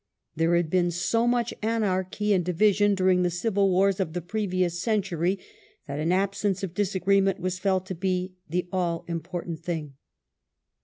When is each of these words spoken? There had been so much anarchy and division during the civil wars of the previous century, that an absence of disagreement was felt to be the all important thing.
There 0.35 0.55
had 0.55 0.71
been 0.71 0.89
so 0.89 1.27
much 1.27 1.53
anarchy 1.61 2.33
and 2.33 2.43
division 2.43 2.95
during 2.95 3.21
the 3.21 3.29
civil 3.29 3.69
wars 3.69 3.99
of 3.99 4.13
the 4.13 4.21
previous 4.23 4.81
century, 4.81 5.37
that 5.87 5.99
an 5.99 6.11
absence 6.11 6.63
of 6.63 6.73
disagreement 6.73 7.39
was 7.39 7.59
felt 7.59 7.85
to 7.85 7.93
be 7.93 8.33
the 8.49 8.67
all 8.73 9.05
important 9.07 9.59
thing. 9.59 9.93